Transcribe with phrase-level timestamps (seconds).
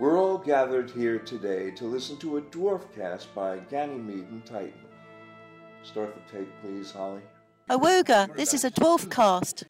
[0.00, 4.72] We're all gathered here today to listen to a dwarf cast by Ganymede and Titan.
[5.84, 7.20] Start the tape, please, Holly.
[7.70, 9.64] Awoga, this is a dwarf cast.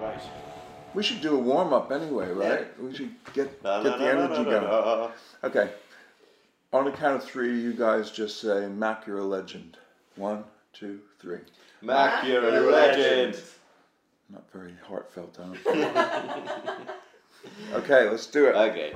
[0.00, 0.22] Right.
[0.94, 2.80] We should do a warm up anyway, right?
[2.80, 4.62] We should get get the no, no, energy going.
[4.62, 5.10] no, no.
[5.48, 5.70] Okay.
[6.74, 9.78] On the count of three, you guys just say, Mac, you're a legend.
[10.16, 10.42] One,
[10.72, 11.38] two, three.
[11.80, 13.40] Mac, you're a legend.
[14.28, 16.86] Not very heartfelt, I don't
[17.74, 18.56] okay, let's do it.
[18.56, 18.92] Okay.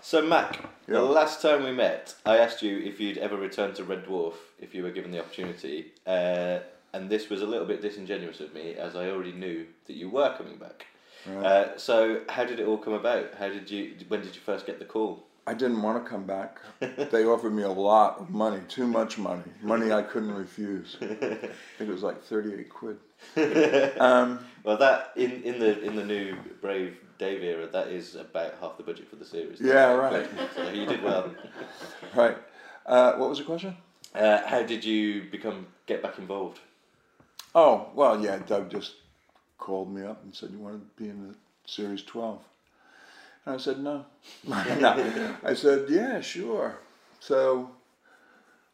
[0.00, 0.94] So, Mac, Yeah.
[0.94, 4.36] the last time we met, I asked you if you'd ever return to Red Dwarf
[4.58, 5.92] if you were given the opportunity.
[6.06, 6.60] Uh,
[6.94, 10.08] and this was a little bit disingenuous of me, as I already knew that you
[10.08, 10.86] were coming back.
[11.26, 11.44] Right.
[11.44, 13.34] Uh, so, how did it all come about?
[13.38, 13.92] How did you?
[14.08, 15.26] When did you first get the call?
[15.46, 16.58] I didn't want to come back.
[17.10, 20.96] They offered me a lot of money, too much money, money I couldn't refuse.
[21.02, 22.98] I think it was like 38 quid.
[24.00, 28.54] Um, Well, that in, in the in the new Brave Dave era, that is about
[28.60, 29.60] half the budget for the series.
[29.60, 30.28] Yeah, right.
[30.54, 31.30] So you did well.
[32.14, 32.36] right.
[32.86, 33.76] Uh, what was the question?
[34.14, 36.60] Uh, how did you become get back involved?
[37.54, 38.94] Oh, well, yeah, Doug just
[39.58, 41.34] called me up and said, You want to be in the
[41.66, 42.42] Series 12?
[43.46, 44.04] And I said, No.
[44.46, 45.36] no.
[45.42, 46.78] I said, Yeah, sure.
[47.20, 47.70] So,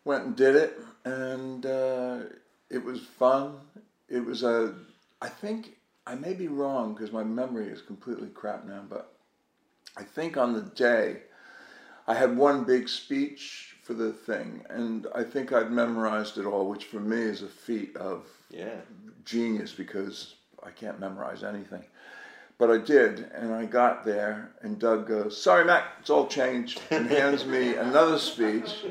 [0.04, 2.20] went and did it, and uh,
[2.68, 3.54] it was fun.
[4.08, 4.74] It was a,
[5.22, 5.76] I think,
[6.06, 9.12] I may be wrong because my memory is completely crap now, but
[9.96, 11.22] I think on the day
[12.08, 16.68] I had one big speech for the thing, and I think I'd memorized it all,
[16.68, 18.80] which for me is a feat of Yeah.
[19.24, 21.84] genius because I can't memorize anything.
[22.60, 26.82] But I did, and I got there, and Doug goes, "Sorry, Mac, it's all changed,"
[26.90, 28.84] and hands me another speech,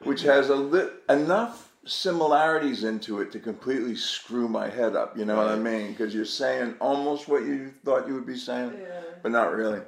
[0.00, 5.16] which has a lit enough similarities into it to completely screw my head up.
[5.16, 5.92] You know what I mean?
[5.92, 8.74] Because you're saying almost what you thought you would be saying,
[9.22, 9.80] but not really.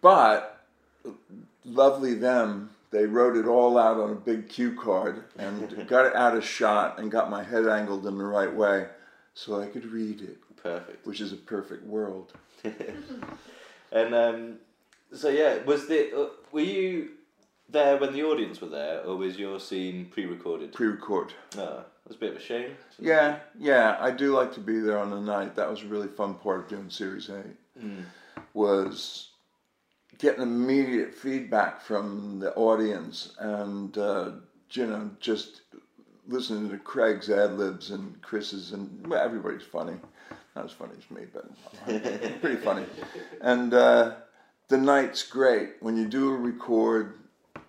[0.00, 0.64] But
[1.64, 2.70] lovely them.
[2.92, 6.44] They wrote it all out on a big cue card and got it out of
[6.44, 8.86] shot and got my head angled in the right way
[9.34, 11.06] so I could read it, Perfect.
[11.06, 12.32] which is a perfect world.
[13.92, 14.54] And um,
[15.12, 17.10] so yeah, was the uh, were you
[17.68, 20.72] there when the audience were there, or was your scene pre-recorded?
[20.72, 21.32] Pre-record.
[21.56, 22.72] No, that's a bit of a shame.
[22.98, 25.56] Yeah, yeah, I do like to be there on the night.
[25.56, 27.84] That was a really fun part of doing Series 8.
[28.54, 29.28] Was
[30.18, 34.32] getting immediate feedback from the audience and, uh,
[34.72, 35.62] you know, just
[36.26, 39.94] listening to Craig's ad libs and Chris's and well, everybody's funny.
[40.60, 41.46] Not as funny as me, but
[42.42, 42.84] pretty funny.
[43.40, 44.16] And uh,
[44.68, 45.70] the night's great.
[45.80, 47.14] When you do a record,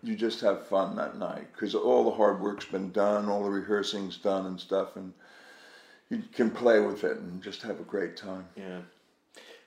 [0.04, 3.50] you just have fun that night because all the hard work's been done, all the
[3.50, 5.14] rehearsing's done and stuff, and
[6.10, 8.46] you can play with it and just have a great time.
[8.58, 8.80] Yeah.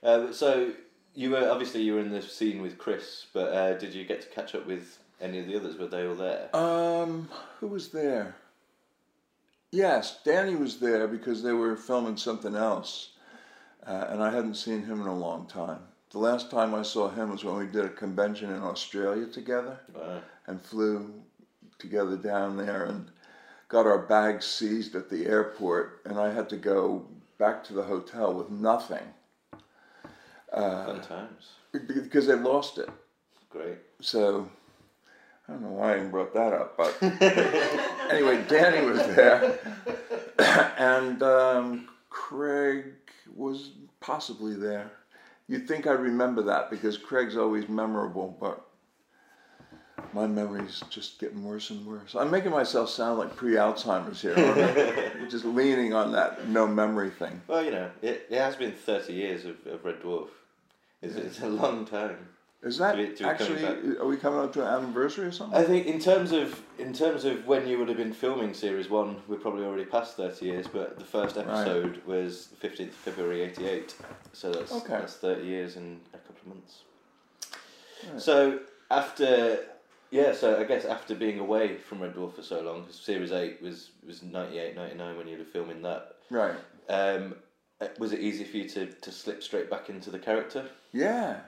[0.03, 0.73] Uh, so
[1.15, 4.21] you were obviously you were in the scene with Chris, but uh, did you get
[4.21, 5.79] to catch up with any of the others?
[5.79, 6.55] Were they all there?
[6.55, 8.37] Um, who was there?
[9.71, 13.09] Yes, Danny was there because they were filming something else,
[13.87, 15.81] uh, and I hadn't seen him in a long time.
[16.11, 19.79] The last time I saw him was when we did a convention in Australia together
[19.95, 20.21] Wow.
[20.47, 21.13] and flew
[21.79, 23.11] together down there and
[23.69, 27.05] got our bags seized at the airport, and I had to go
[27.39, 29.03] back to the hotel with nothing
[30.53, 31.51] Fun times.
[31.73, 32.89] because they lost it.
[33.51, 33.79] Great.
[34.01, 34.49] So
[35.49, 36.97] I don't know why I even brought that up, but
[38.11, 39.59] anyway, Danny was there,
[40.79, 42.85] and um, Craig
[43.35, 44.91] was possibly there.
[45.49, 48.67] You'd think I'd remember that because Craig's always memorable, but
[50.13, 52.15] my memory's just getting worse and worse.
[52.15, 55.27] I'm making myself sound like pre-Alzheimer's here, I?
[55.29, 57.43] just leaning on that no memory thing.
[57.47, 60.29] Well, you know, it, it has been thirty years of, of Red Dwarf.
[61.03, 62.17] It's, it's a long time.
[62.65, 63.97] Is that To to actually?
[63.99, 65.59] Are we coming up to an anniversary or something?
[65.59, 68.89] I think in terms of in terms of when you would have been filming series
[68.89, 70.67] one, we're probably already past thirty years.
[70.67, 73.95] But the first episode was fifteenth February eighty eight,
[74.33, 74.89] so that's Okay.
[74.99, 76.83] that's thirty years in a couple of months.
[78.11, 78.21] Right.
[78.21, 79.59] So after
[80.11, 83.61] yeah, so I guess after being away from Red Dwarf for so long, series eight
[83.61, 86.17] was was 98, 99 when you were filming that.
[86.31, 86.55] right.
[86.89, 87.35] Um,
[87.81, 90.67] uh, was it easy for you to, to slip straight back into the character?
[90.93, 91.41] Yeah.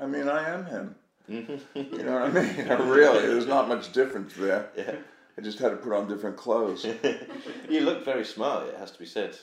[0.00, 0.94] I mean, I am him.
[1.30, 1.94] Mm-hmm.
[1.96, 2.68] You know what I mean?
[2.88, 4.68] really, there's not much difference there.
[4.76, 4.96] Yeah.
[5.36, 6.86] I just had to put on different clothes
[7.68, 8.68] you look very smart.
[8.68, 9.36] It has to be said.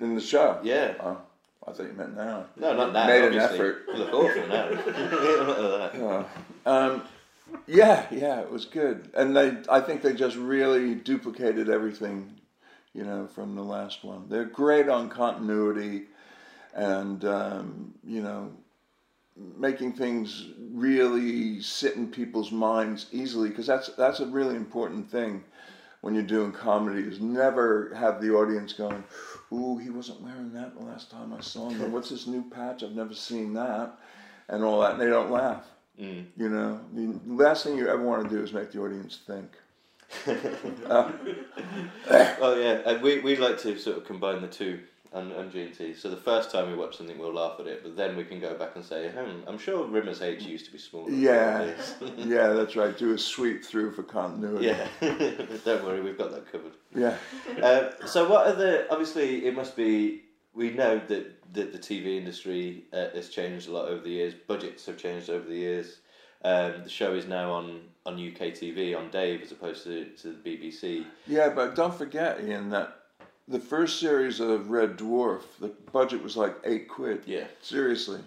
[0.00, 0.58] in the show.
[0.64, 0.94] Yeah.
[1.00, 1.18] Oh,
[1.66, 2.46] I thought you meant now.
[2.56, 3.06] No, not now.
[3.06, 3.84] Made an effort.
[3.88, 4.68] You look awful now.
[6.66, 7.02] Uh, um,
[7.66, 12.34] Yeah, yeah, it was good, and they I think they just really duplicated everything,
[12.94, 14.28] you know, from the last one.
[14.28, 16.04] They're great on continuity,
[16.74, 18.50] and um, you know,
[19.36, 25.42] making things really sit in people's minds easily because that's that's a really important thing
[26.00, 29.02] when you're doing comedy is never have the audience going,
[29.52, 31.92] "Ooh, he wasn't wearing that the last time I saw him.
[31.92, 32.82] What's this new patch?
[32.82, 33.98] I've never seen that,"
[34.48, 34.92] and all that.
[34.92, 35.64] And they don't laugh.
[36.00, 36.26] Mm.
[36.36, 39.56] You know, the last thing you ever want to do is make the audience think.
[40.86, 41.10] uh,
[42.40, 44.80] well, yeah, and we we like to sort of combine the two
[45.14, 45.94] on, on G&T.
[45.94, 48.40] So the first time we watch something, we'll laugh at it, but then we can
[48.40, 51.10] go back and say, hmm, I'm sure Rimmer's H used to be smaller.
[51.10, 51.72] yeah,
[52.16, 52.96] yeah, that's right.
[52.98, 54.66] Do a sweep through for continuity.
[54.66, 54.88] yeah.
[55.64, 56.72] Don't worry, we've got that covered.
[56.94, 57.16] yeah.
[57.62, 58.90] Um, so what are the?
[58.90, 60.22] Obviously, it must be.
[60.54, 64.34] We know that, that the TV industry uh, has changed a lot over the years.
[64.34, 65.98] Budgets have changed over the years.
[66.44, 70.32] Um, the show is now on, on UK TV on Dave as opposed to, to
[70.32, 71.06] the BBC.
[71.26, 73.03] Yeah, but don't forget, Ian, that
[73.48, 77.22] the first series of Red Dwarf, the budget was like eight quid.
[77.26, 77.44] Yeah.
[77.60, 78.20] Seriously.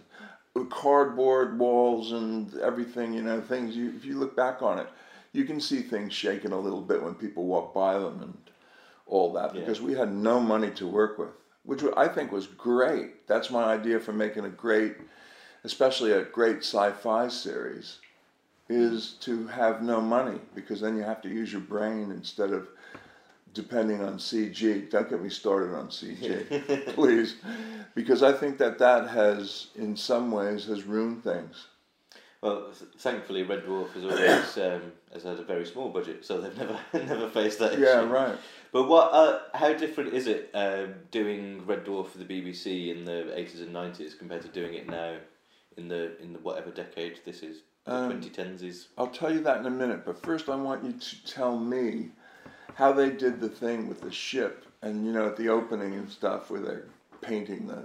[0.53, 4.87] With cardboard walls and everything, you know, things, you, if you look back on it,
[5.33, 8.37] you can see things shaking a little bit when people walk by them and
[9.05, 9.61] all that Yeah.
[9.61, 11.29] because we had no money to work with,
[11.63, 13.27] which I think was great.
[13.27, 14.95] That's my idea for making a great,
[15.63, 17.99] especially a great sci fi series,
[18.69, 22.67] is to have no money because then you have to use your brain instead of
[23.57, 24.89] depending on CG.
[24.89, 27.35] Don't get me started on CG, please,
[27.95, 31.65] because I think that that has, in some ways, has ruined things.
[32.41, 36.55] Well, thankfully, Red Dwarf has always um, has had a very small budget, so they've
[36.55, 37.81] never never faced that issue.
[37.81, 38.37] Yeah, right.
[38.71, 39.11] But what?
[39.11, 43.61] Uh, how different is it um, doing Red Dwarf for the BBC in the eighties
[43.61, 45.15] and nineties compared to doing it now
[45.77, 47.63] in the in the whatever decade this is?
[47.85, 48.89] The Um, twenty tens is.
[48.99, 52.11] I'll tell you that in a minute, but first I want you to tell me
[52.77, 56.07] how they did the thing with the ship and, you know, at the opening and
[56.11, 56.85] stuff where they're
[57.21, 57.83] painting the,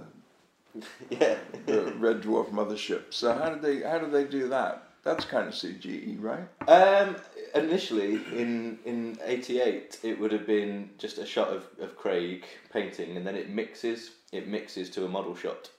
[1.09, 1.37] Yeah.
[1.65, 3.05] the Red Dwarf mothership.
[3.11, 4.87] So how did they how did they do that?
[5.03, 6.47] That's kind of CGE, right?
[6.69, 7.15] Um,
[7.55, 13.17] initially, in in '88, it would have been just a shot of, of Craig painting,
[13.17, 14.11] and then it mixes.
[14.31, 15.69] It mixes to a model shot.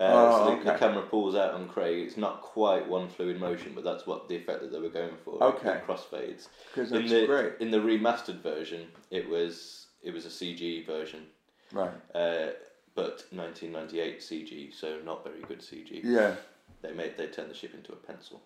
[0.00, 2.06] Uh, Oh, so the, the camera pulls out on Craig.
[2.06, 5.12] It's not quite one fluid motion, but that's what the effect that they were going
[5.24, 5.42] for.
[5.42, 5.80] Okay.
[5.86, 6.48] crossfades.
[6.74, 7.52] Because In the great.
[7.60, 11.26] in the remastered version, it was it was a CG version,
[11.72, 11.92] Right.
[12.14, 12.52] uh,
[12.94, 16.00] but 1998 CG, so not very good CG.
[16.02, 16.34] Yeah.
[16.82, 18.40] They made they turned the ship into a pencil.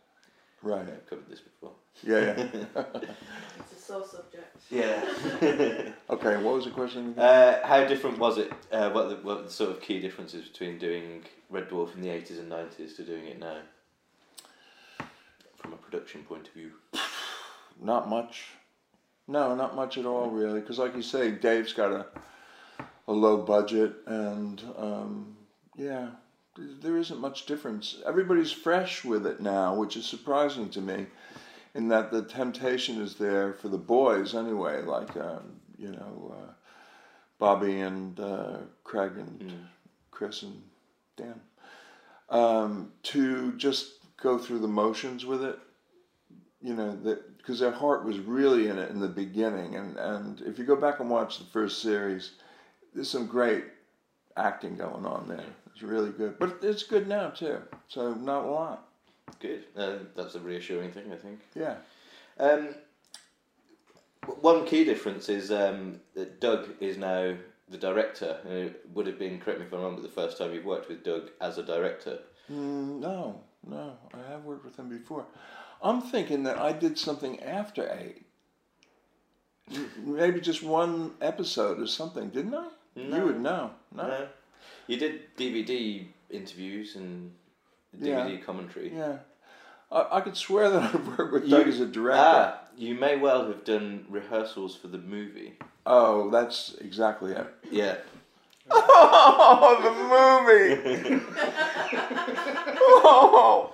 [0.64, 0.80] Right.
[0.88, 1.72] I've covered this before.
[2.02, 2.84] Yeah, yeah.
[3.60, 4.56] It's a sore subject.
[4.70, 5.90] Yeah.
[6.10, 7.18] Okay, what was the question?
[7.18, 8.50] Uh, how different was it?
[8.72, 12.08] Uh, what, the, what the sort of key differences between doing Red Dwarf in the
[12.08, 13.58] 80s and 90s to doing it now?
[15.56, 16.72] From a production point of view.
[17.82, 18.44] Not much.
[19.26, 20.60] No, not much at all, really.
[20.60, 22.06] Because, like you say, Dave's got a
[23.08, 25.36] a low budget, and um,
[25.76, 26.12] yeah, th-
[26.56, 27.96] there isn't much difference.
[28.06, 31.06] Everybody's fresh with it now, which is surprising to me.
[31.74, 36.52] In that the temptation is there for the boys anyway, like um, you know, uh,
[37.38, 39.52] Bobby and uh, Craig and
[40.12, 40.62] Chris and
[41.16, 41.40] Dan,
[42.30, 45.58] um, to just go through the motions with it
[46.64, 50.40] you know that because their heart was really in it in the beginning and and
[50.40, 52.32] if you go back and watch the first series
[52.94, 53.64] there's some great
[54.36, 55.44] acting going on there.
[55.72, 56.38] It's really good.
[56.38, 57.58] But it's good now too.
[57.88, 58.88] So not a lot.
[59.40, 59.64] Good.
[59.76, 61.40] Uh, that's a reassuring thing, I think.
[61.54, 61.76] yeah.
[62.38, 62.74] Um,
[64.40, 67.34] one key difference is um, that Doug is now
[67.68, 68.38] the director.
[68.46, 70.64] Uh, It would have been, correct me if I'm wrong, but the first time you've
[70.64, 72.18] worked with Doug as a director.
[72.50, 73.96] mm, no no.
[74.12, 75.24] I have worked with him before.
[75.82, 78.24] I'm thinking that i did something after eight.
[79.98, 83.16] Maybe just one episode or something didn't i No.
[83.16, 84.26] you would know no, No.
[84.86, 87.32] You did DVD interviews and
[87.98, 88.26] Yeah.
[88.26, 88.92] DVD commentary.
[88.94, 89.18] yeah
[89.92, 92.94] I, I could swear that i worked with You- doug as a director Ah, you
[92.94, 95.54] may well have done rehearsals for the movie.
[95.86, 97.46] Oh, that's exactly it.
[97.70, 97.96] Yeah.
[98.70, 99.90] Oh, the
[101.10, 101.22] movie!
[102.76, 103.70] oh.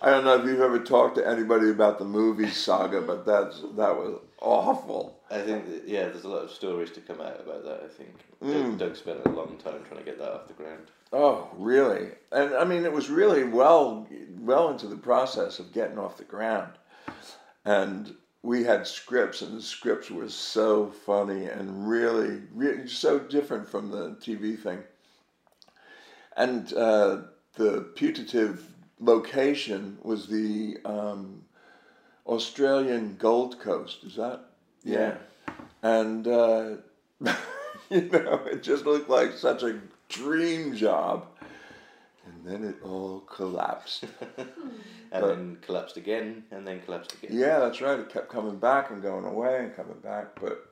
[0.00, 3.60] I don't know if you've ever talked to anybody about the movie saga, but that's
[3.60, 5.18] that was awful.
[5.30, 7.88] I think, that, yeah, there's a lot of stories to come out about that, I
[7.88, 8.14] think.
[8.42, 8.78] Mm.
[8.78, 10.86] Doug, Doug spent a long time trying to get that off the ground.
[11.12, 12.08] Oh, really?
[12.32, 14.06] And I mean, it was really well
[14.38, 16.72] well into the process of getting off the ground,
[17.64, 23.68] and we had scripts, and the scripts were so funny and really, really so different
[23.68, 24.78] from the TV thing.
[26.36, 27.22] And uh,
[27.56, 28.64] the putative
[29.00, 31.42] location was the um,
[32.26, 34.04] Australian Gold Coast.
[34.04, 34.44] Is that?
[34.84, 35.14] Yeah.
[35.82, 36.76] And uh,
[37.90, 41.26] you know, it just looked like such a dream job.
[42.26, 44.04] And then it all collapsed.
[44.36, 44.46] and
[45.10, 47.30] But- then collapsed again, and then collapsed again.
[47.38, 47.98] Yeah, that's right.
[47.98, 50.38] It kept coming back and going away and coming back.
[50.40, 50.66] But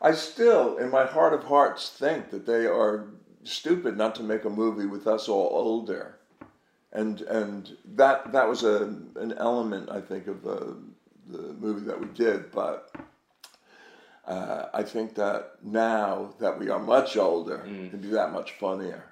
[0.00, 3.08] I still, in my heart of hearts, think that they are
[3.44, 6.18] stupid not to make a movie with us all older.
[6.92, 8.84] And and that that was a
[9.16, 10.76] an element I think of the
[11.28, 12.50] the movie that we did.
[12.52, 12.94] But
[14.26, 19.04] uh, I think that now that we are much older, it'd be that much funnier.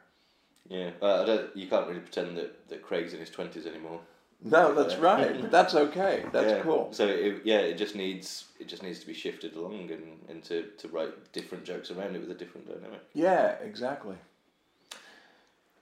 [0.68, 1.56] Yeah, don't.
[1.56, 4.00] You can't really pretend that, that Craig's in his twenties anymore.
[4.42, 5.40] No, that's right.
[5.40, 6.24] But that's okay.
[6.32, 6.62] That's yeah.
[6.62, 6.88] cool.
[6.92, 10.42] So it, yeah, it just needs it just needs to be shifted along and, and
[10.44, 13.00] to, to write different jokes around it with a different dynamic.
[13.12, 14.16] Yeah, exactly.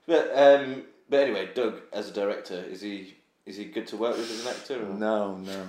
[0.07, 4.15] But um, but anyway, Doug as a director is he is he good to work
[4.15, 4.85] with as an actor?
[4.85, 4.93] Or?
[4.93, 5.67] No, no,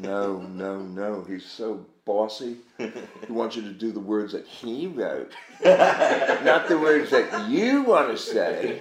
[0.00, 1.24] no, no, no.
[1.24, 2.56] He's so bossy.
[2.78, 7.82] He wants you to do the words that he wrote, not the words that you
[7.82, 8.80] want to say.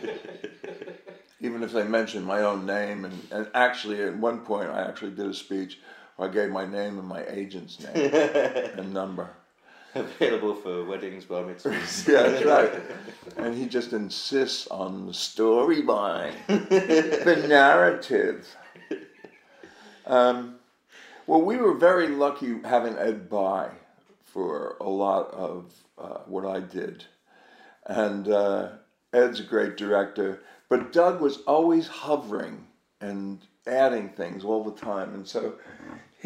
[1.42, 5.12] Even if they mention my own name, and, and actually, at one point, I actually
[5.12, 5.80] did a speech
[6.16, 9.30] where I gave my name and my agent's name and number.
[9.96, 12.08] Available for weddings, bar mitzvahs.
[12.12, 12.82] Yeah, that's right.
[13.38, 18.48] And he just insists on the storyline, the narrative.
[20.06, 20.56] Um,
[21.26, 23.72] well, we were very lucky having Ed Bye
[24.26, 27.06] for a lot of uh, what I did.
[27.86, 28.70] And uh,
[29.14, 32.68] Ed's a great director, but Doug was always hovering
[33.02, 35.14] and adding things all the time.
[35.14, 35.56] And so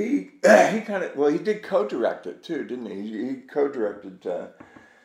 [0.01, 0.17] he
[0.72, 3.01] he kind of well he did co-direct it too, didn't he?
[3.01, 4.48] He, he co-directed uh,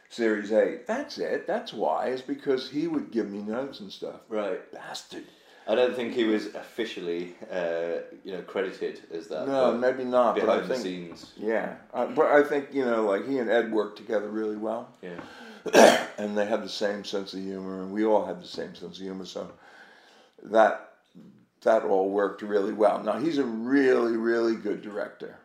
[0.08, 0.86] Series Eight.
[0.86, 1.46] That's it.
[1.46, 2.08] That's why.
[2.08, 4.20] Is because he would give me notes and stuff.
[4.28, 4.60] Right.
[4.72, 5.24] Bastard.
[5.68, 9.48] I don't think he was officially, uh, you know, credited as that.
[9.48, 10.36] No, maybe not.
[10.36, 11.32] But I behind the think scenes.
[11.36, 11.74] yeah.
[11.92, 14.88] Uh, but I think you know, like he and Ed worked together really well.
[15.02, 16.06] Yeah.
[16.18, 18.96] and they had the same sense of humor, and we all had the same sense
[18.96, 19.24] of humor.
[19.24, 19.50] So
[20.44, 20.92] that
[21.66, 23.02] that all worked really well.
[23.02, 25.36] Now he's a really, really good director,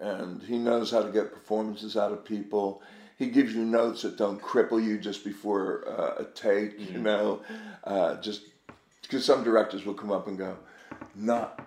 [0.00, 2.82] and he knows how to get performances out of people.
[3.18, 6.78] He gives you notes that don't cripple you just before uh, a take.
[6.78, 7.42] You know,
[7.84, 8.42] uh, just
[9.02, 10.56] because some directors will come up and go,
[11.14, 11.60] "Not."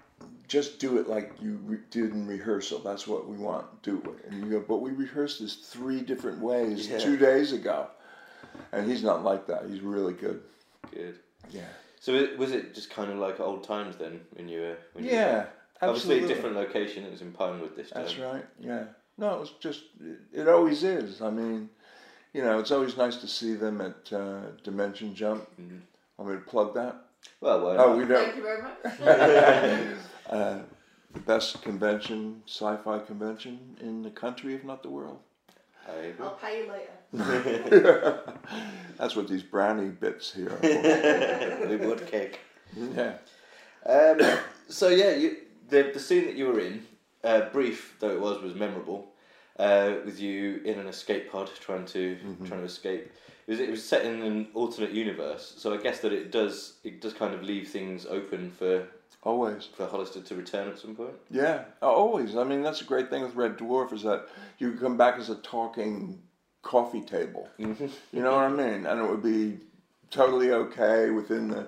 [0.47, 2.79] Just do it like you re- did in rehearsal.
[2.79, 3.67] That's what we want.
[3.83, 4.31] Do it.
[4.31, 6.97] And you go, but we rehearsed this three different ways Yeah.
[6.97, 7.85] two days ago.
[8.71, 9.67] And he's not like that.
[9.69, 10.41] He's really good.
[10.91, 11.19] Good.
[11.51, 11.67] Yeah.
[11.99, 14.77] So it, was it just kind of like old times then when you were?
[14.93, 15.45] When you were Yeah.
[15.81, 16.23] Obviously, absolutely.
[16.25, 17.03] a different location.
[17.05, 18.03] It was in Pinewood this time.
[18.03, 18.45] That's right.
[18.59, 18.85] Yeah.
[19.17, 19.83] No, it was just.
[20.01, 21.21] It, it always is.
[21.21, 21.69] I mean,
[22.33, 25.47] you know, it's always nice to see them at uh, Dimension Jump.
[25.59, 25.81] Mhm.
[26.17, 27.05] Want me to plug that?
[27.39, 28.23] Well, why Oh, we Thank don't.
[28.25, 29.97] Thank you very much.
[30.29, 30.59] Uh,
[31.11, 35.17] the best convention, sci-fi convention in the country, if not the world.
[35.87, 36.91] I'll pay you later.
[38.97, 40.61] That's what these brownie bits here are for.
[41.67, 42.39] the wood cake.
[42.75, 43.13] yeah.
[43.85, 44.19] Um,
[44.67, 45.37] so yeah, you,
[45.69, 46.85] the the scene that you were in,
[47.23, 49.07] uh, brief though it was, was memorable.
[49.57, 53.11] Uh, with you in an escape pod trying to trying to escape.
[53.45, 56.75] It was, it was set in an alternate universe, so I guess that it does
[56.85, 58.87] it does kind of leave things open for
[59.23, 59.67] Always.
[59.75, 61.15] for Hollister to return at some point.
[61.29, 62.37] Yeah, always.
[62.37, 64.27] I mean, that's a great thing with Red Dwarf is that
[64.59, 66.21] you can come back as a talking
[66.61, 67.49] coffee table.
[67.59, 67.87] Mm-hmm.
[68.11, 68.85] You know what I mean?
[68.85, 69.59] And it would be
[70.11, 71.67] totally okay within the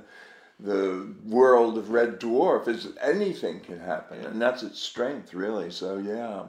[0.59, 2.67] the world of Red Dwarf.
[2.67, 5.71] Is anything can happen, and that's its strength, really.
[5.71, 6.43] So yeah,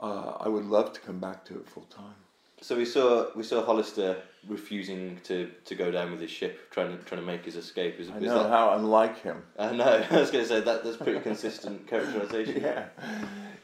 [0.00, 2.14] uh, I would love to come back to it full time.
[2.60, 6.96] So we saw we saw Hollister refusing to, to go down with his ship, trying
[6.96, 8.00] to trying to make his escape.
[8.00, 9.42] Is, I know that, how unlike him.
[9.58, 10.04] I know.
[10.10, 12.62] I was going to say that that's pretty consistent characterization.
[12.62, 12.86] Yeah,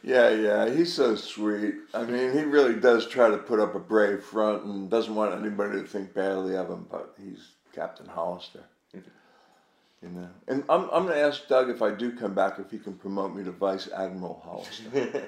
[0.02, 0.70] yeah, yeah.
[0.70, 1.74] He's so sweet.
[1.94, 5.34] I mean, he really does try to put up a brave front and doesn't want
[5.34, 6.86] anybody to think badly of him.
[6.90, 8.64] But he's Captain Hollister.
[10.02, 12.78] You know, and I'm I'm gonna ask Doug if I do come back if he
[12.78, 14.90] can promote me to Vice Admiral Hollister.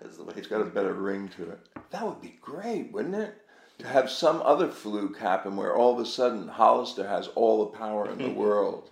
[0.00, 1.60] That's the way It's got a better ring to it.
[1.90, 3.42] That would be great, wouldn't it?
[3.80, 7.76] To have some other fluke happen where all of a sudden Hollister has all the
[7.76, 8.90] power in the world.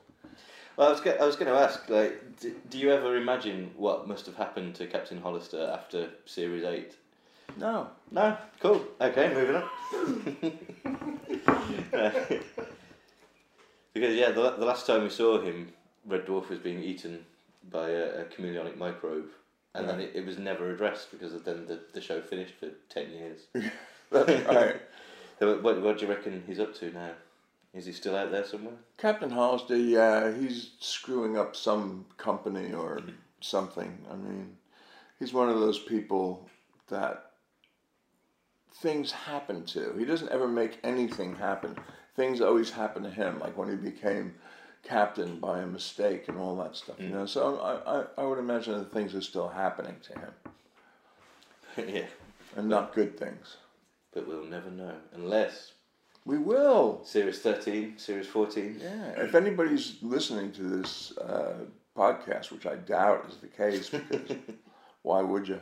[0.77, 4.09] Well, I was I was going to ask, like, do, do you ever imagine what
[4.09, 6.95] must have happened to Captain Hollister after Series Eight?
[7.59, 7.89] No.
[8.11, 8.83] No, cool.
[9.01, 9.69] Okay, moving on.
[13.93, 15.73] because yeah, the, the last time we saw him,
[16.07, 17.25] Red Dwarf was being eaten
[17.71, 19.29] by a, a chameleonic microbe,
[19.75, 23.11] and then it, it was never addressed because then the, the show finished for ten
[23.11, 23.41] years.
[24.11, 24.81] That's right.
[25.39, 27.11] So what, what do you reckon he's up to now?
[27.75, 28.75] Is he still out there somewhere?
[28.99, 33.11] Captain Hollister, yeah, uh, he's screwing up some company or mm-hmm.
[33.41, 33.99] something.
[34.11, 34.57] I mean,
[35.19, 36.49] he's one of those people
[36.89, 37.33] that
[38.75, 39.95] things happen to.
[39.99, 41.77] He doesn't ever make anything happen.
[42.15, 44.35] Things always happen to him, like when he became
[44.83, 46.97] captain by a mistake and all that stuff.
[46.99, 47.13] You mm.
[47.13, 50.33] know, so I, I, I would imagine that things are still happening to him,
[51.95, 52.07] yeah,
[52.57, 53.57] and not good things.
[54.13, 55.72] but we'll never know unless
[56.25, 57.01] We will.
[57.05, 58.81] Series 13, Series 14.
[58.81, 59.23] Yeah.
[59.23, 61.55] If anybody's listening to this uh,
[61.97, 64.37] podcast, which I doubt is the case, because
[65.03, 65.61] why would you?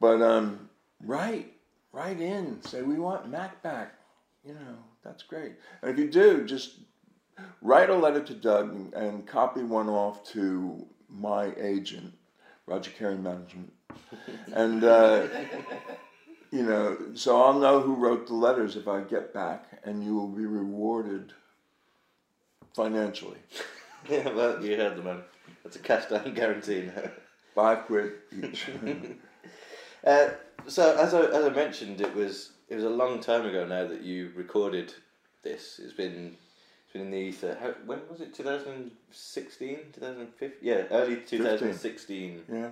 [0.00, 0.68] But um,
[1.04, 1.52] write,
[1.92, 3.94] write in, say we want Mac back.
[4.44, 5.52] You know, that's great.
[5.82, 6.78] And if you do, just
[7.62, 12.12] write a letter to Doug and, and copy one off to my agent,
[12.66, 13.72] Roger Carey Management,
[14.52, 14.82] and.
[14.82, 15.28] Uh,
[16.50, 20.14] you know, so I'll know who wrote the letters if I get back, and you
[20.14, 21.32] will be rewarded
[22.74, 23.38] financially.
[24.08, 25.22] Yeah, well, you heard the man.
[25.64, 27.10] That's a cash down guarantee now.
[27.56, 28.66] Five quid each.
[30.06, 30.28] Uh,
[30.68, 33.88] so as I, as I mentioned, it was it was a long time ago now
[33.88, 34.94] that you recorded
[35.42, 35.80] this.
[35.82, 36.36] It's been
[36.84, 37.58] it's been in the ether.
[37.60, 38.32] How, when was it?
[38.32, 40.52] 2016, 2015?
[40.62, 42.42] Yeah, early 2016.
[42.52, 42.70] yeah,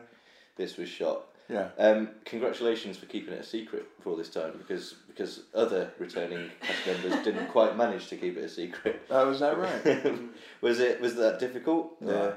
[0.57, 1.25] This was shot.
[1.49, 1.69] Yeah.
[1.79, 6.51] Um, congratulations for keeping it a secret for all this time because because other returning
[6.61, 9.03] cast members didn't quite manage to keep it a secret.
[9.11, 10.23] Oh, is that right?
[10.63, 11.97] was it was that difficult?
[12.01, 12.33] Yeah.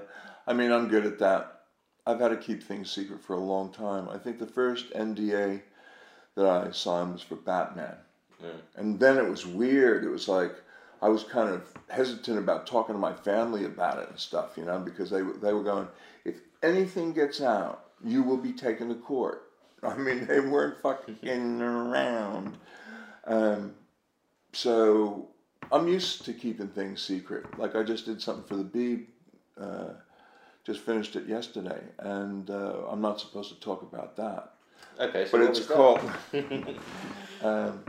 [0.45, 1.61] I mean, I'm good at that.
[2.05, 4.07] I've had to keep things secret for a long time.
[4.09, 5.61] I think the first NDA
[6.35, 7.95] that I signed was for Batman.
[8.41, 8.49] Yeah.
[8.75, 10.03] And then it was weird.
[10.03, 10.53] It was like
[11.01, 14.65] I was kind of hesitant about talking to my family about it and stuff, you
[14.65, 15.87] know, because they they were going,
[16.25, 19.43] if anything gets out, you will be taken to court.
[19.83, 22.57] I mean, they weren't fucking around.
[23.25, 23.73] Um,
[24.53, 25.27] so
[25.71, 27.45] I'm used to keeping things secret.
[27.59, 29.05] Like I just did something for the Beeb,
[29.59, 29.93] uh,
[30.65, 34.53] just finished it yesterday, and uh, I'm not supposed to talk about that.
[34.99, 35.99] Okay, so But it's called.
[37.41, 37.83] um,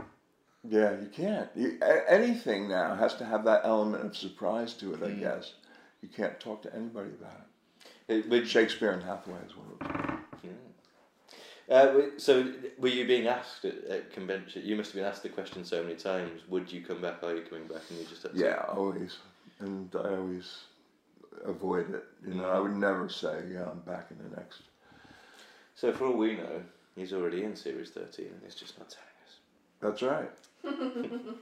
[0.67, 1.49] yeah, you can't.
[1.55, 5.01] You, a- anything now has to have that element of surprise to it.
[5.01, 5.19] I Mm.
[5.19, 5.53] guess
[6.01, 7.47] you can't talk to anybody about it.
[8.09, 9.77] It- which- Shakespeare and Hathaway as well.
[9.79, 10.19] was.
[11.69, 14.63] Uh, so, were you being asked at, at convention?
[14.65, 16.41] You must have been asked the question so many times.
[16.49, 17.21] Would you come back?
[17.21, 17.83] Are you coming back?
[17.91, 19.19] And you just to Yeah, always,
[19.59, 20.61] and I always
[21.45, 22.03] avoid it.
[22.27, 24.63] You know, I would never say, "Yeah, I'm back in the next."
[25.75, 26.63] So, for all we know,
[26.95, 29.39] he's already in Series Thirteen, and he's just not telling us.
[29.79, 30.31] That's right.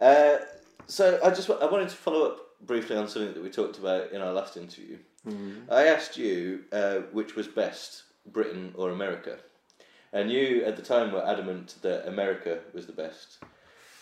[0.00, 0.38] Uh,
[0.88, 4.10] so, I just I wanted to follow up briefly on something that we talked about
[4.10, 4.98] in our last interview.
[5.70, 9.38] I asked you uh, which was best, Britain or America,
[10.12, 13.38] and you at the time were adamant that America was the best.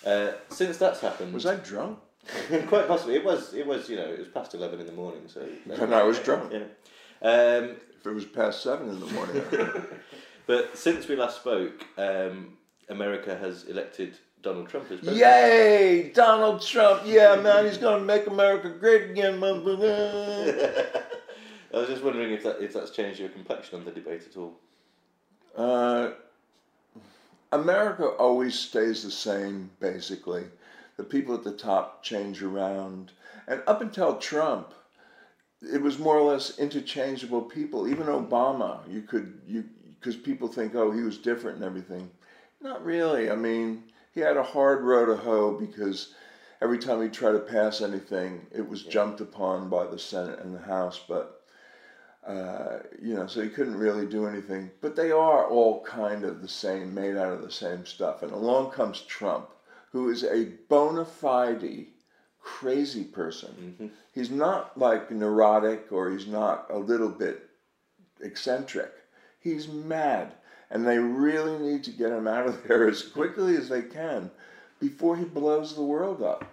[0.04, 1.98] Uh, since that's happened, Was I drunk?
[2.66, 3.14] Quite possibly.
[3.16, 3.54] It was.
[3.54, 3.88] It was.
[3.88, 5.22] You know, it was past eleven in the morning.
[5.26, 5.46] So.
[5.70, 6.52] And I was drunk.
[6.52, 6.66] Yeah.
[7.22, 9.42] Um, If it was past seven in the morning.
[10.46, 12.56] but since we last spoke, um,
[12.88, 15.18] America has elected Donald Trump as president.
[15.18, 17.02] Yay, Donald Trump!
[17.06, 19.40] Yeah, man, he's gonna make America great again.
[21.72, 24.36] I was just wondering if that if that's changed your complexion on the debate at
[24.36, 24.54] all.
[25.56, 26.12] Uh,
[27.52, 30.44] America always stays the same, basically.
[30.96, 33.12] The people at the top change around.
[33.46, 34.72] And up until Trump,
[35.62, 37.88] it was more or less interchangeable people.
[37.88, 39.64] Even Obama, you could, you
[39.98, 42.10] because people think, oh, he was different and everything.
[42.60, 43.30] Not really.
[43.30, 46.14] I mean, he had a hard row to hoe because
[46.60, 50.54] every time he tried to pass anything, it was jumped upon by the Senate and
[50.54, 51.00] the House.
[51.06, 51.41] But
[52.26, 54.70] uh, you know, so he couldn't really do anything.
[54.80, 58.22] But they are all kind of the same, made out of the same stuff.
[58.22, 59.48] And along comes Trump,
[59.90, 61.86] who is a bona fide
[62.42, 63.50] crazy person.
[64.12, 67.48] He's not like neurotic or he's not a little bit
[68.20, 68.92] eccentric.
[69.40, 70.32] He's mad.
[70.70, 74.30] And they really need to get him out of there as quickly as they can
[74.80, 76.44] before he blows the world up.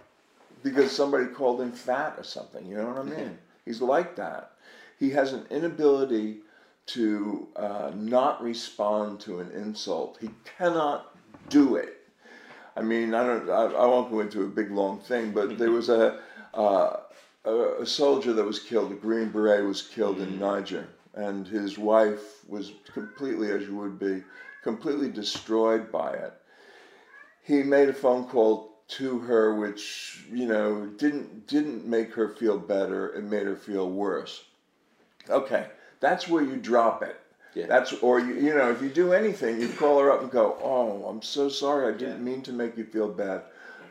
[0.62, 3.38] Because somebody called him fat or something, you know what I mean?
[3.64, 4.52] He's like that.
[5.00, 6.40] He has an inability
[6.88, 10.18] to uh, not respond to an insult.
[10.20, 11.16] He cannot
[11.48, 11.96] do it.
[12.76, 13.48] I mean, I don't.
[13.48, 16.20] I, I won't go into a big long thing, but there was a
[16.52, 16.96] uh,
[17.46, 18.92] a, a soldier that was killed.
[18.92, 23.98] A Green Beret was killed in Niger, and his wife was completely, as you would
[23.98, 24.22] be,
[24.62, 26.34] completely destroyed by it.
[27.42, 32.58] He made a phone call to her, which you know didn't didn't make her feel
[32.58, 33.14] better.
[33.14, 34.44] It made her feel worse.
[35.30, 35.66] Okay,
[36.00, 37.20] that's where you drop it.
[37.54, 37.66] Yeah.
[37.66, 40.56] That's or you you know if you do anything, you call her up and go,
[40.62, 41.92] "Oh, I'm so sorry.
[41.92, 43.42] I didn't mean to make you feel bad.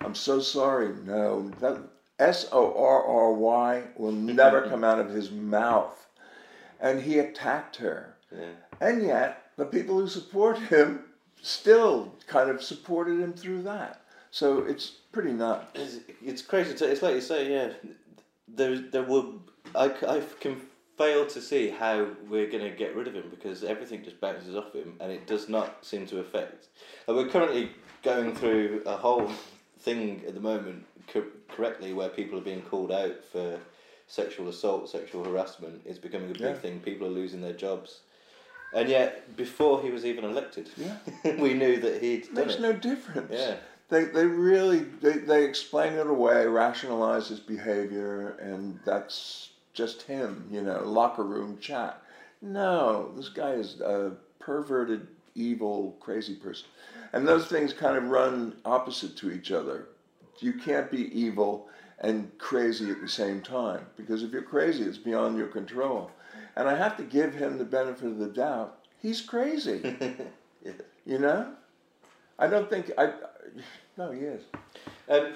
[0.01, 1.77] I'm so sorry." No, that
[2.19, 6.07] S O R R Y will never come out of his mouth.
[6.79, 8.15] and he attacked her.
[8.31, 8.55] Yeah.
[8.79, 11.01] And yet, the people who support him
[11.41, 14.01] still kind of supported him through that.
[14.31, 15.65] So it's pretty nuts.
[15.75, 16.73] It's, it's crazy.
[16.75, 17.73] To, it's like you say, yeah.
[18.47, 19.41] There, there will.
[19.75, 20.61] I, I can
[20.99, 24.55] fail to see how we're going to get rid of him because everything just bounces
[24.55, 26.67] off him, and it does not seem to affect.
[27.07, 27.71] Like we're currently
[28.03, 29.31] going through a whole
[29.79, 33.57] thing at the moment, co- correctly, where people are being called out for
[34.07, 35.81] sexual assault, sexual harassment.
[35.85, 36.53] It's becoming a big Yeah.
[36.55, 36.79] thing.
[36.81, 38.01] People are losing their jobs.
[38.73, 40.97] And yet, before he was even elected, Yeah.
[41.39, 42.61] we knew that he'd done Makes it.
[42.61, 43.31] no difference.
[43.33, 43.55] Yeah.
[43.89, 50.45] They, they really they, they explain it away, rationalize his behavior, and that's just him,
[50.51, 52.03] you know, locker room chat.
[52.41, 56.67] No, this guy is a perverted, evil, crazy person.
[57.13, 59.87] And those things kind of run opposite to each other.
[60.39, 64.97] You can't be evil and crazy at the same time because if you're crazy, it's
[64.97, 66.11] beyond your control.
[66.57, 68.79] And I have to give him the benefit of the doubt.
[69.01, 69.79] He's crazy.
[70.63, 70.73] Yeah.
[71.05, 71.53] You know?
[72.37, 73.13] I don't think I.
[73.97, 74.43] No, he is.
[75.07, 75.33] Um,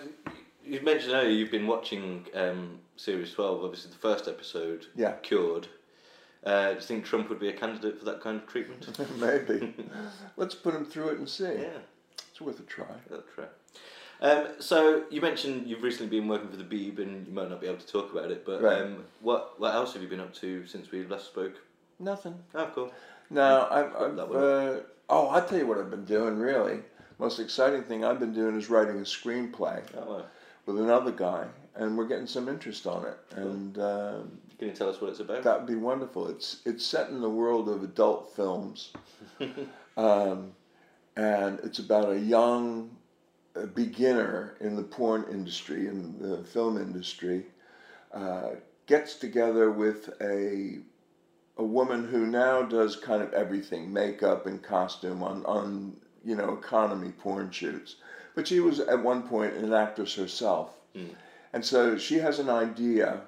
[0.66, 5.14] you mentioned earlier you've been watching um, Series 12, obviously the first episode, Yeah.
[5.22, 5.68] Cured.
[6.46, 8.88] Uh, do you think Trump would be a candidate for that kind of treatment?
[9.20, 9.74] Maybe.
[10.36, 11.46] Let's put him through it and see.
[11.46, 11.80] yeah,
[12.32, 12.86] It's worth a try.
[13.10, 13.50] that's right.
[14.22, 17.60] Um, so you mentioned you've recently been working for the Beeb, and you might not
[17.60, 18.46] be able to talk about it.
[18.46, 18.82] But Right.
[18.82, 21.56] um, what what else have you been up to since we last spoke?
[22.00, 22.36] Nothing.
[22.56, 22.92] Oh, cool.
[23.30, 23.94] No, I've.
[23.96, 26.38] I've uh, oh, I'll tell you what I've been doing.
[26.38, 26.80] Really,
[27.20, 30.26] most exciting thing I've been doing is writing a screenplay Oh, well.
[30.66, 33.18] With another guy, and we're getting some interest on it.
[33.36, 35.44] And um, Can you tell us what it's about?
[35.44, 36.28] that would be wonderful.
[36.28, 38.92] It's it's set in the world of adult films,
[39.98, 40.52] um,
[41.16, 42.92] and it's about a young
[43.56, 47.46] uh, beginner in the porn industry in the film industry
[48.14, 48.52] uh,
[48.88, 50.80] gets together with a
[51.58, 55.96] a woman who now does kind of everything makeup and costume on on
[56.26, 57.98] you know economy porn shoots
[58.36, 60.70] but she was at one point an actress herself
[61.54, 63.22] and so she has an idea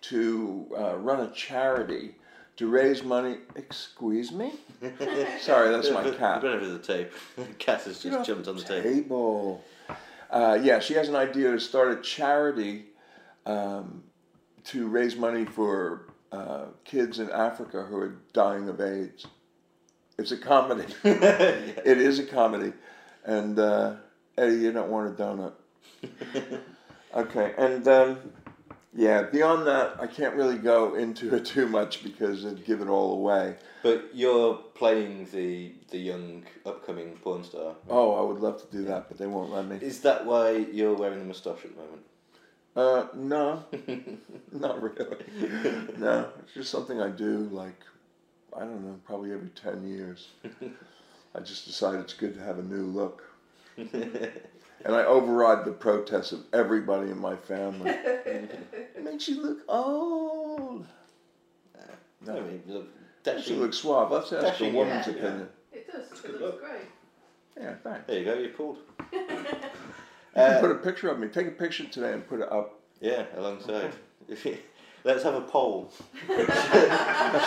[0.00, 2.14] to uh, run a charity
[2.56, 4.52] to raise money excuse me
[5.40, 7.12] sorry that's my cat Run over the tape.
[7.58, 8.82] cat has just jumped on the table.
[8.82, 9.64] table.
[10.30, 12.84] Uh, yeah, she has an idea to start a charity
[13.46, 14.02] um,
[14.64, 16.02] to raise money for
[16.32, 19.26] uh, kids in Africa who are dying of AIDS.
[20.18, 20.84] It's a comedy.
[21.04, 22.72] it is a comedy.
[23.24, 23.94] And uh,
[24.38, 25.52] Eddie, you don't want a donut.
[27.14, 28.18] okay, and um,
[28.94, 32.88] yeah, beyond that, I can't really go into it too much because it'd give it
[32.88, 33.56] all away.
[33.82, 37.74] But you're playing the the young upcoming porn star.
[37.88, 39.78] Oh, I would love to do that, but they won't let me.
[39.80, 42.02] Is that why you're wearing the moustache at the moment?
[42.76, 43.64] Uh, no,
[44.52, 45.24] not really.
[45.98, 47.48] No, it's just something I do.
[47.50, 47.80] Like,
[48.56, 50.28] I don't know, probably every ten years.
[51.34, 53.22] I just decide it's good to have a new look,
[54.84, 57.90] and I override the protests of everybody in my family.
[57.90, 60.86] it makes you look old.
[62.28, 62.88] I mean, look,
[63.24, 64.10] Makes you look suave.
[64.10, 65.12] Let's ask the Dashing, woman's yeah.
[65.12, 65.48] opinion.
[65.72, 66.20] It does.
[66.20, 66.54] good It look.
[66.54, 66.80] looks great.
[67.60, 68.06] Yeah, thanks.
[68.06, 68.34] There you go.
[68.34, 68.78] You're pulled.
[70.36, 71.26] You Uh, can put a picture of me.
[71.28, 72.78] Take a picture today and put it up.
[73.00, 73.92] Yeah, alongside.
[74.28, 74.58] If you-
[75.08, 75.90] Let's have a poll.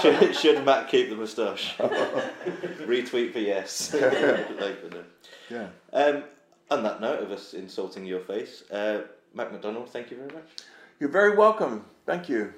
[0.02, 1.78] should, should Mac keep the moustache?
[1.78, 3.94] Retweet for yes.
[4.60, 5.04] like, no.
[5.48, 5.68] Yeah.
[5.94, 6.24] um,
[6.72, 9.02] on that note of us insulting your face, uh,
[9.36, 10.50] Mac McDonald, thank you very much.
[11.00, 11.86] You're very welcome.
[12.08, 12.52] Thank you.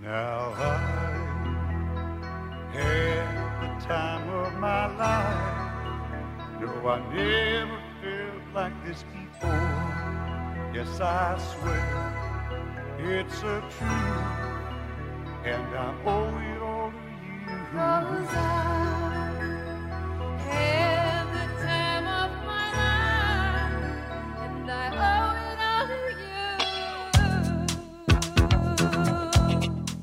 [0.00, 0.76] Now I
[2.72, 6.60] had the time of my life.
[6.60, 9.50] No, I never felt like this before.
[10.72, 12.17] Yes, I swear
[12.98, 13.88] it's a truth,
[15.44, 17.46] and I owe it all to you.
[17.72, 18.36] Cause I
[20.48, 23.74] had the time of my life,
[24.40, 24.74] and I
[25.08, 25.98] owe it all to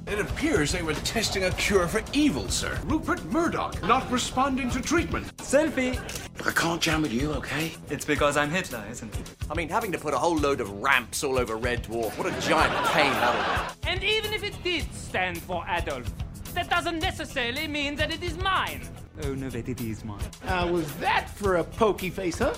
[0.08, 0.14] you.
[0.14, 2.80] It appears they were testing a cure for evil, sir.
[2.86, 5.36] Rupert Murdoch not responding to treatment.
[5.38, 6.00] Selfie!
[6.46, 7.74] I can't jam with you, okay?
[7.90, 9.36] It's because I'm Hitler, isn't it?
[9.50, 12.28] I mean, having to put a whole load of ramps all over Red Dwarf, what
[12.28, 13.90] a giant pain that'll be.
[13.90, 16.06] And even if it did stand for Adolf,
[16.54, 18.82] that doesn't necessarily mean that it is mine.
[19.24, 20.22] Oh, no, that it is mine.
[20.44, 22.54] How was that for a pokey face, huh?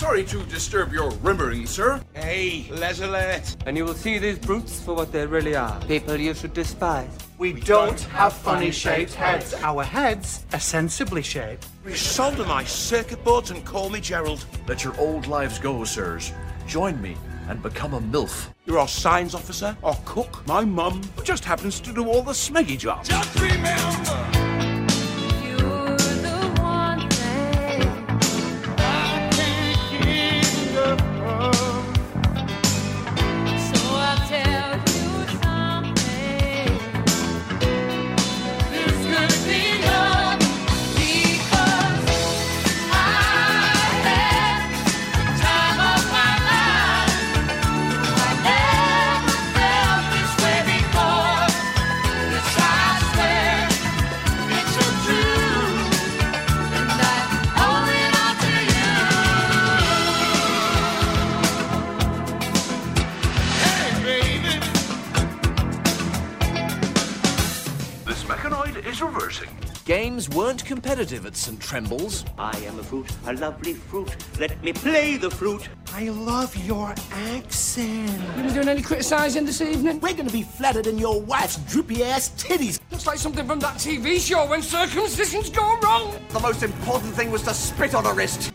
[0.00, 2.00] Sorry to disturb your rimmering, sir.
[2.14, 3.54] Hey, Lazarette.
[3.66, 5.78] And you will see these brutes for what they really are.
[5.82, 7.10] People you should despise.
[7.36, 9.52] We don't have funny shaped heads.
[9.62, 11.66] Our heads are sensibly shaped.
[11.84, 14.46] Resolder my circuit boards and call me Gerald.
[14.66, 16.32] Let your old lives go, sirs.
[16.66, 17.14] Join me
[17.50, 18.48] and become a MILF.
[18.64, 22.32] You're our science officer, our cook, my mum, who just happens to do all the
[22.32, 23.10] smeggy jobs.
[23.10, 24.29] Just remember.
[69.90, 71.58] Games weren't competitive at St.
[71.58, 72.24] Trembles.
[72.38, 74.14] I am a fruit, a lovely fruit.
[74.38, 75.68] Let me play the fruit.
[75.92, 78.08] I love your accent.
[78.36, 79.98] You been doing any criticising this evening?
[79.98, 82.78] We're gonna be flattered in your wife's droopy ass titties.
[82.92, 86.14] Looks like something from that TV show when circumcisions go wrong.
[86.28, 88.52] The most important thing was to spit on her wrist.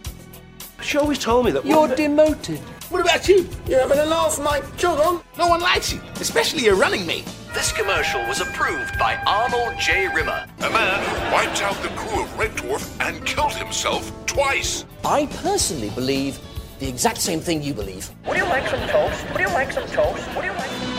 [0.81, 1.65] She always told me that.
[1.65, 2.59] You're demoted.
[2.89, 3.45] What about you?
[3.67, 4.77] You're having a laugh, Mike.
[4.77, 5.21] Jog on.
[5.37, 7.27] No one likes you, especially your running mate.
[7.55, 10.09] This commercial was approved by Arnold J.
[10.09, 10.45] Rimmer.
[10.59, 14.83] A man who wiped out the crew of Red Dwarf and killed himself twice.
[15.05, 16.37] I personally believe
[16.79, 18.11] the exact same thing you believe.
[18.27, 19.25] Would you like some toast?
[19.31, 20.35] Would you like some toast?
[20.35, 20.94] Would you like?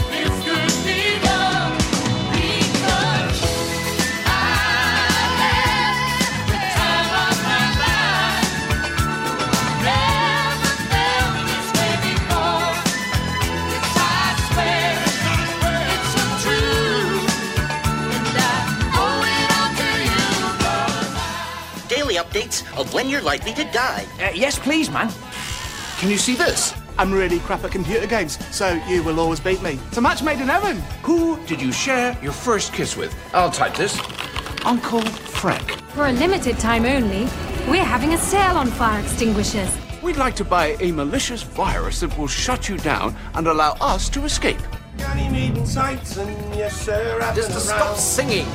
[22.97, 24.07] When you're likely to die.
[24.19, 25.13] Uh, yes, please, man.
[25.99, 26.75] Can you see this?
[26.97, 29.79] I'm really crap at computer games, so you will always beat me.
[29.89, 30.79] It's a match made in heaven.
[31.03, 33.15] Who did you share your first kiss with?
[33.35, 34.01] I'll type this.
[34.65, 35.73] Uncle Frank.
[35.91, 37.25] For a limited time only,
[37.71, 39.77] we're having a sale on fire extinguishers.
[40.03, 44.09] We'd like to buy a malicious virus that will shut you down and allow us
[44.09, 44.63] to escape.
[47.35, 48.47] Just to stop singing.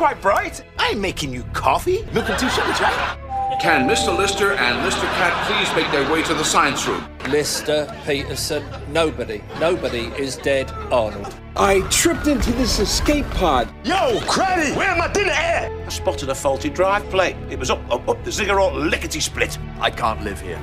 [0.00, 0.64] Quite bright?
[0.78, 2.06] I ain't making you coffee.
[2.14, 3.18] Milk and two sugar, Jack.
[3.60, 4.16] Can Mr.
[4.16, 5.02] Lister and Mr.
[5.02, 7.04] Cat please make their way to the science room?
[7.28, 9.42] Lister, Petersen, nobody.
[9.60, 11.34] Nobody is dead, Arnold.
[11.54, 13.68] I tripped into this escape pod.
[13.84, 15.70] Yo, Craddy, where am I dinner at?
[15.70, 17.36] I spotted a faulty drive plate.
[17.50, 19.58] It was up, up, up the ziggurat lickety split.
[19.80, 20.56] I can't live here.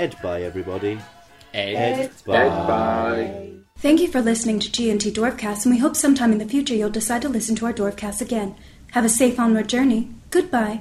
[0.00, 0.98] Ed Bye everybody.
[1.52, 3.50] Ed bye.
[3.76, 6.88] Thank you for listening to G&T Dwarfcast, and we hope sometime in the future you'll
[6.88, 8.56] decide to listen to our Dwarfcast again.
[8.92, 10.08] Have a safe onward journey.
[10.30, 10.80] Goodbye.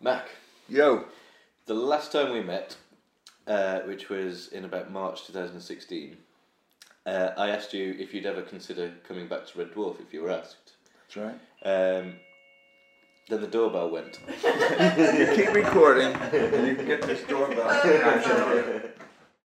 [0.00, 0.28] Mac,
[0.68, 1.06] Yo,
[1.66, 2.76] the last time we met,
[3.46, 6.16] uh, which was in about March 2016,
[7.06, 10.22] uh, I asked you if you'd ever consider coming back to Red Dwarf if you
[10.22, 10.72] were asked.
[11.02, 11.34] that's right.
[11.64, 12.14] Um,
[13.28, 14.20] then the doorbell went.
[15.18, 17.70] You keep recording, and you can get this doorbell.